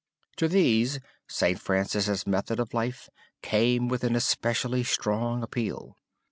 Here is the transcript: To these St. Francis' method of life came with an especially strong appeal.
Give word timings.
To 0.37 0.47
these 0.47 0.99
St. 1.29 1.59
Francis' 1.59 2.25
method 2.25 2.59
of 2.59 2.73
life 2.73 3.07
came 3.43 3.87
with 3.87 4.03
an 4.03 4.15
especially 4.15 4.83
strong 4.83 5.43
appeal. 5.43 5.95